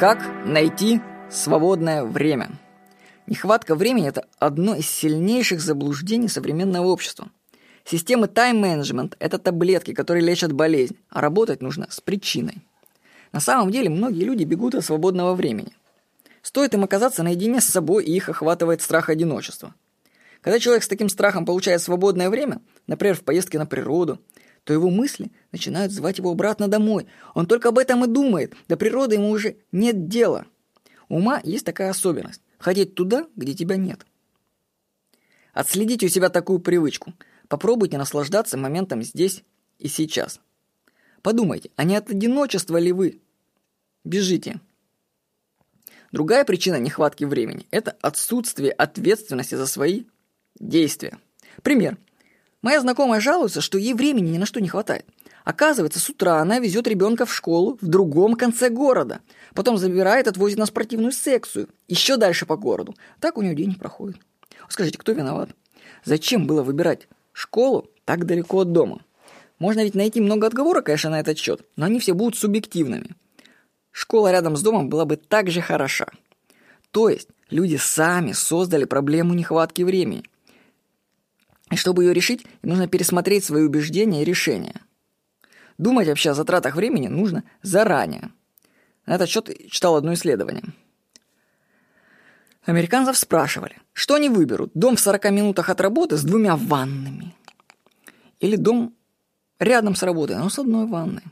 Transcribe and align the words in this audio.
Как 0.00 0.46
найти 0.46 1.02
свободное 1.30 2.04
время? 2.04 2.52
Нехватка 3.26 3.74
времени– 3.74 4.08
это 4.08 4.26
одно 4.38 4.74
из 4.74 4.88
сильнейших 4.88 5.60
заблуждений 5.60 6.28
современного 6.28 6.86
общества. 6.86 7.28
Системы 7.84 8.26
тайм-менеджмент– 8.26 9.16
это 9.18 9.38
таблетки, 9.38 9.92
которые 9.92 10.24
лечат 10.24 10.54
болезнь, 10.54 10.96
а 11.10 11.20
работать 11.20 11.60
нужно 11.60 11.86
с 11.90 12.00
причиной. 12.00 12.62
На 13.32 13.40
самом 13.40 13.70
деле 13.70 13.90
многие 13.90 14.24
люди 14.24 14.44
бегут 14.44 14.74
от 14.74 14.86
свободного 14.86 15.34
времени. 15.34 15.76
Стоит 16.40 16.72
им 16.72 16.82
оказаться 16.82 17.22
наедине 17.22 17.60
с 17.60 17.66
собой, 17.66 18.06
и 18.06 18.16
их 18.16 18.30
охватывает 18.30 18.80
страх 18.80 19.10
одиночества. 19.10 19.74
Когда 20.40 20.58
человек 20.58 20.82
с 20.82 20.88
таким 20.88 21.10
страхом 21.10 21.44
получает 21.44 21.82
свободное 21.82 22.30
время, 22.30 22.62
например, 22.86 23.16
в 23.16 23.20
поездке 23.20 23.58
на 23.58 23.66
природу, 23.66 24.18
то 24.64 24.72
его 24.72 24.90
мысли 24.90 25.30
начинают 25.52 25.92
звать 25.92 26.18
его 26.18 26.30
обратно 26.30 26.68
домой. 26.68 27.06
Он 27.34 27.46
только 27.46 27.70
об 27.70 27.78
этом 27.78 28.04
и 28.04 28.08
думает. 28.08 28.54
До 28.68 28.76
природы 28.76 29.16
ему 29.16 29.30
уже 29.30 29.56
нет 29.72 30.08
дела. 30.08 30.46
Ума 31.08 31.40
есть 31.42 31.64
такая 31.66 31.90
особенность– 31.90 32.42
ходить 32.58 32.94
туда, 32.94 33.26
где 33.36 33.54
тебя 33.54 33.76
нет. 33.76 34.06
Отследите 35.52 36.06
у 36.06 36.08
себя 36.08 36.28
такую 36.28 36.60
привычку. 36.60 37.14
Попробуйте 37.48 37.98
наслаждаться 37.98 38.56
моментом 38.56 39.02
здесь 39.02 39.42
и 39.78 39.88
сейчас. 39.88 40.40
Подумайте, 41.22 41.70
а 41.76 41.84
не 41.84 41.96
от 41.96 42.10
одиночества 42.10 42.76
ли 42.76 42.92
вы 42.92 43.20
бежите? 44.04 44.60
Другая 46.12 46.44
причина 46.44 46.76
нехватки 46.76 47.24
времени– 47.24 47.66
это 47.70 47.96
отсутствие 48.00 48.72
ответственности 48.72 49.54
за 49.54 49.66
свои 49.66 50.04
действия. 50.58 51.18
Пример– 51.62 51.98
Моя 52.62 52.80
знакомая 52.80 53.20
жалуется, 53.20 53.60
что 53.60 53.78
ей 53.78 53.94
времени 53.94 54.30
ни 54.30 54.38
на 54.38 54.46
что 54.46 54.60
не 54.60 54.68
хватает. 54.68 55.06
Оказывается, 55.44 55.98
с 55.98 56.08
утра 56.10 56.38
она 56.38 56.58
везет 56.58 56.86
ребенка 56.86 57.24
в 57.24 57.34
школу 57.34 57.78
в 57.80 57.86
другом 57.86 58.34
конце 58.34 58.68
города. 58.68 59.20
Потом 59.54 59.78
забирает, 59.78 60.28
отвозит 60.28 60.58
на 60.58 60.66
спортивную 60.66 61.12
секцию. 61.12 61.68
Еще 61.88 62.16
дальше 62.16 62.44
по 62.44 62.56
городу. 62.56 62.94
Так 63.18 63.38
у 63.38 63.42
нее 63.42 63.54
день 63.54 63.74
проходит. 63.74 64.16
Скажите, 64.68 64.98
кто 64.98 65.12
виноват? 65.12 65.50
Зачем 66.04 66.46
было 66.46 66.62
выбирать 66.62 67.08
школу 67.32 67.88
так 68.04 68.26
далеко 68.26 68.60
от 68.60 68.72
дома? 68.72 69.00
Можно 69.58 69.84
ведь 69.84 69.94
найти 69.94 70.20
много 70.20 70.46
отговорок, 70.46 70.86
конечно, 70.86 71.10
на 71.10 71.20
этот 71.20 71.38
счет, 71.38 71.62
но 71.76 71.86
они 71.86 72.00
все 72.00 72.14
будут 72.14 72.36
субъективными. 72.36 73.16
Школа 73.92 74.30
рядом 74.30 74.56
с 74.56 74.62
домом 74.62 74.88
была 74.88 75.04
бы 75.04 75.16
так 75.16 75.50
же 75.50 75.60
хороша. 75.60 76.06
То 76.90 77.08
есть 77.08 77.28
люди 77.50 77.76
сами 77.76 78.32
создали 78.32 78.84
проблему 78.84 79.34
нехватки 79.34 79.82
времени. 79.82 80.24
И 81.70 81.76
чтобы 81.76 82.04
ее 82.04 82.12
решить, 82.12 82.44
нужно 82.62 82.88
пересмотреть 82.88 83.44
свои 83.44 83.62
убеждения 83.62 84.22
и 84.22 84.24
решения. 84.24 84.80
Думать 85.78 86.08
вообще 86.08 86.30
о 86.30 86.34
затратах 86.34 86.74
времени 86.74 87.08
нужно 87.08 87.44
заранее. 87.62 88.30
На 89.06 89.14
этот 89.14 89.28
счет 89.28 89.50
читал 89.70 89.96
одно 89.96 90.12
исследование. 90.14 90.64
Американцев 92.66 93.16
спрашивали, 93.16 93.76
что 93.92 94.14
они 94.14 94.28
выберут, 94.28 94.72
дом 94.74 94.96
в 94.96 95.00
40 95.00 95.30
минутах 95.30 95.70
от 95.70 95.80
работы 95.80 96.16
с 96.16 96.22
двумя 96.22 96.56
ваннами 96.56 97.34
или 98.40 98.56
дом 98.56 98.94
рядом 99.58 99.94
с 99.94 100.02
работой, 100.02 100.36
но 100.36 100.50
с 100.50 100.58
одной 100.58 100.86
ванной. 100.86 101.22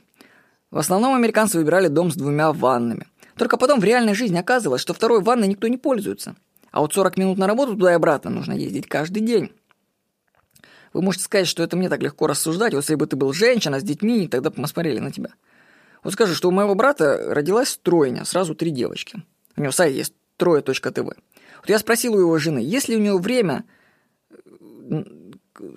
В 0.70 0.78
основном 0.78 1.14
американцы 1.14 1.59
выбирали 1.59 1.89
дом 1.89 2.11
с 2.11 2.14
двумя 2.14 2.53
ваннами. 2.53 3.06
Только 3.36 3.56
потом 3.56 3.81
в 3.81 3.84
реальной 3.84 4.14
жизни 4.14 4.36
оказывалось, 4.36 4.83
что 4.83 4.94
второй 4.94 5.22
ванной 5.22 5.48
никто 5.48 5.69
не 5.69 5.78
пользуется. 5.78 6.36
А 6.70 6.81
вот 6.81 6.92
40 6.92 7.16
минут 7.16 7.39
на 7.39 7.47
работу 7.47 7.72
туда 7.72 7.92
и 7.92 7.94
обратно 7.94 8.31
нужно 8.31 8.53
ездить 8.53 8.86
каждый 8.86 9.20
день. 9.22 9.53
Вы 10.92 11.03
можете 11.03 11.25
сказать, 11.25 11.47
что 11.47 11.62
это 11.62 11.77
мне 11.77 11.89
так 11.89 12.03
легко 12.03 12.27
рассуждать. 12.27 12.75
Вот 12.75 12.81
если 12.81 12.94
бы 12.94 13.06
ты 13.06 13.17
был 13.17 13.33
женщина 13.33 13.81
с 13.81 13.83
детьми, 13.83 14.28
тогда 14.28 14.50
бы 14.50 14.56
мы 14.61 14.69
смотрели 14.69 14.98
на 14.98 15.12
тебя. 15.12 15.31
Вот 16.03 16.12
скажу, 16.12 16.34
что 16.34 16.48
у 16.48 16.53
моего 16.53 16.75
брата 16.75 17.34
родилась 17.34 17.78
тройня, 17.83 18.25
сразу 18.25 18.55
три 18.55 18.70
девочки. 18.70 19.22
У 19.56 19.61
него 19.61 19.72
сайт 19.72 19.94
есть 19.94 20.14
трое.тв. 20.36 20.97
Вот 20.97 21.69
я 21.69 21.78
спросил 21.78 22.15
у 22.15 22.21
его 22.21 22.38
жены, 22.38 22.60
есть 22.60 22.88
ли 22.88 22.97
у 22.97 23.00
него 23.00 23.19
время 23.19 23.65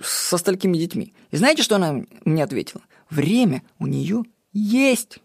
со 0.04 0.38
столькими 0.38 0.78
детьми. 0.78 1.14
И 1.32 1.38
знаете, 1.38 1.64
что 1.64 1.76
она 1.76 2.04
мне 2.24 2.44
ответила? 2.44 2.84
Время 3.10 3.64
у 3.80 3.88
нее 3.88 4.24
есть. 4.54 5.20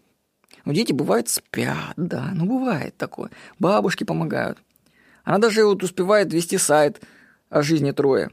Ну, 0.65 0.73
дети 0.73 0.91
бывают 0.91 1.29
спят, 1.29 1.93
да, 1.95 2.31
ну 2.33 2.45
бывает 2.45 2.97
такое. 2.97 3.29
Бабушки 3.59 4.03
помогают. 4.03 4.57
Она 5.23 5.37
даже 5.37 5.63
вот 5.65 5.83
успевает 5.83 6.33
вести 6.33 6.57
сайт 6.57 7.01
о 7.49 7.61
жизни 7.61 7.91
Троя 7.91 8.31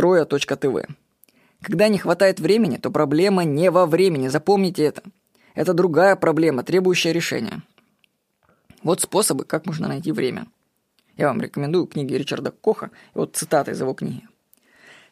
трое.тв. 0.00 0.88
Когда 1.60 1.88
не 1.88 1.98
хватает 1.98 2.40
времени, 2.40 2.78
то 2.78 2.90
проблема 2.90 3.44
не 3.44 3.70
во 3.70 3.84
времени, 3.84 4.28
запомните 4.28 4.84
это. 4.84 5.02
Это 5.54 5.74
другая 5.74 6.16
проблема, 6.16 6.62
требующая 6.62 7.12
решения. 7.12 7.62
Вот 8.82 9.02
способы, 9.02 9.44
как 9.44 9.66
можно 9.66 9.88
найти 9.88 10.10
время. 10.10 10.46
Я 11.18 11.26
вам 11.28 11.42
рекомендую 11.42 11.86
книги 11.86 12.14
Ричарда 12.14 12.50
Коха 12.50 12.86
и 13.14 13.18
вот 13.18 13.36
цитата 13.36 13.72
из 13.72 13.80
его 13.82 13.92
книги. 13.92 14.26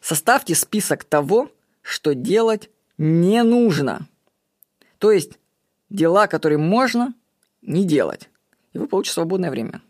Составьте 0.01 0.55
список 0.55 1.03
того, 1.03 1.51
что 1.83 2.15
делать 2.15 2.71
не 2.97 3.43
нужно. 3.43 4.07
То 4.97 5.11
есть 5.11 5.37
дела, 5.91 6.25
которые 6.25 6.57
можно 6.57 7.13
не 7.61 7.85
делать. 7.85 8.27
И 8.73 8.79
вы 8.79 8.87
получите 8.87 9.13
свободное 9.13 9.51
время. 9.51 9.83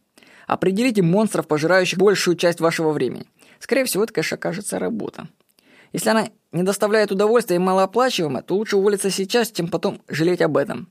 Определите 0.45 1.01
монстров, 1.03 1.47
пожирающих 1.47 1.97
большую 1.97 2.35
часть 2.35 2.59
вашего 2.59 2.91
времени– 2.91 3.27
Скорее 3.59 3.85
всего, 3.85 4.03
это, 4.03 4.13
конечно, 4.13 4.35
окажется 4.35 4.79
работа. 4.79 5.27
Если 5.91 6.09
она 6.09 6.29
не 6.51 6.63
доставляет 6.63 7.11
удовольствия 7.11 7.57
и 7.57 7.59
малооплачиваема, 7.59 8.41
то 8.41 8.55
лучше 8.55 8.77
уволиться 8.77 9.09
сейчас, 9.09 9.51
чем 9.51 9.67
потом 9.67 10.01
жалеть 10.07 10.41
об 10.41 10.57
этом. 10.57 10.89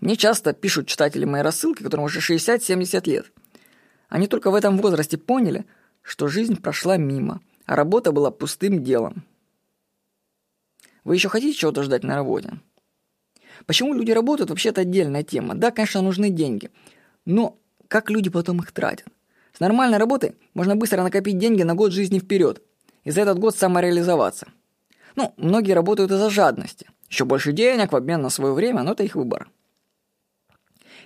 Мне 0.00 0.16
часто 0.16 0.52
пишут 0.52 0.86
читатели 0.86 1.24
моей 1.24 1.42
рассылки, 1.42 1.82
которым 1.82 2.04
уже 2.06 2.20
60-70 2.20 3.08
лет. 3.08 3.32
Они 4.08 4.26
только 4.26 4.50
в 4.50 4.54
этом 4.54 4.78
возрасте 4.78 5.18
поняли, 5.18 5.66
что 6.02 6.28
жизнь 6.28 6.56
прошла 6.60 6.96
мимо, 6.96 7.40
а 7.66 7.76
работа 7.76 8.12
была 8.12 8.30
пустым 8.30 8.82
делом. 8.82 9.24
Вы 11.04 11.16
еще 11.16 11.28
хотите 11.28 11.58
чего-то 11.58 11.82
ждать 11.82 12.04
на 12.04 12.14
работе? 12.14 12.60
Почему 13.66 13.92
люди 13.92 14.12
работают, 14.12 14.50
вообще-то 14.50 14.82
отдельная 14.82 15.22
тема. 15.22 15.54
Да, 15.54 15.70
конечно, 15.70 16.00
нужны 16.00 16.30
деньги. 16.30 16.70
Но 17.24 17.58
как 17.88 18.08
люди 18.08 18.30
потом 18.30 18.60
их 18.60 18.72
тратят? 18.72 19.08
С 19.58 19.60
нормальной 19.60 19.98
работой 19.98 20.36
можно 20.54 20.76
быстро 20.76 21.02
накопить 21.02 21.36
деньги 21.36 21.64
на 21.64 21.74
год 21.74 21.90
жизни 21.90 22.20
вперед 22.20 22.62
и 23.02 23.10
за 23.10 23.22
этот 23.22 23.40
год 23.40 23.56
самореализоваться. 23.56 24.46
Ну, 25.16 25.34
многие 25.36 25.72
работают 25.72 26.12
из-за 26.12 26.30
жадности. 26.30 26.88
Еще 27.10 27.24
больше 27.24 27.50
денег 27.50 27.90
в 27.90 27.96
обмен 27.96 28.22
на 28.22 28.30
свое 28.30 28.52
время, 28.54 28.84
но 28.84 28.92
это 28.92 29.02
их 29.02 29.16
выбор. 29.16 29.50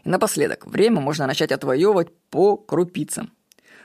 И 0.04 0.08
напоследок, 0.10 0.66
время 0.66 1.00
можно 1.00 1.26
начать 1.26 1.50
отвоевывать 1.50 2.14
по 2.28 2.58
крупицам. 2.58 3.32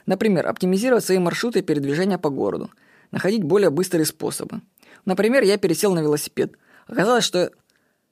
Например, 0.06 0.45
оптимизировать 0.45 1.06
свои 1.06 1.17
маршруты 1.17 1.61
передвижения 1.61 2.17
по 2.17 2.29
городу, 2.29 2.69
находить 3.11 3.44
более 3.44 3.69
быстрые 3.69 4.06
способы. 4.06 4.59
Например, 5.06 5.44
я 5.44 5.57
пересел 5.57 5.94
на 5.94 6.00
велосипед. 6.00 6.57
Оказалось, 6.88 7.23
что 7.23 7.51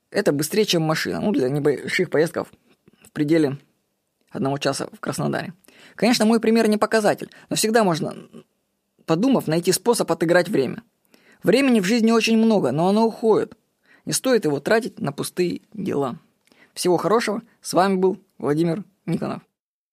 это 0.10 0.32
быстрее, 0.32 0.64
чем 0.64 0.84
машина. 0.84 1.20
Ну, 1.20 1.34
для 1.34 1.50
небольших 1.50 2.10
поездков 2.10 2.48
в 3.04 3.12
пределе 3.12 3.58
одного 4.32 4.58
часа 4.58 4.88
в 4.94 5.02
Краснодаре. 5.02 5.52
Конечно, 5.96 6.25
мой 6.25 6.40
пример 6.40 6.68
не 6.68 6.78
показатель, 6.78 7.30
но 7.50 7.56
всегда 7.56 7.84
можно, 7.84 8.16
подумав, 9.06 9.47
найти 9.47 9.72
способ 9.72 10.12
отыграть 10.12 10.50
время. 10.50 10.84
Времени 11.44 11.80
в 11.80 11.86
жизни 11.86 12.12
очень 12.12 12.38
много, 12.38 12.72
но 12.72 12.88
оно 12.88 13.06
уходит. 13.06 13.56
Не 14.06 14.14
стоит 14.14 14.46
его 14.46 14.59
тратить 14.59 15.00
на 15.00 15.12
пустые 15.12 15.62
дела. 15.74 16.19
Всего 16.74 16.97
хорошего. 16.97 17.41
С 17.62 17.74
вами 17.74 17.96
был 17.96 18.19
Владимир 18.38 18.84
Никонов. 19.06 19.41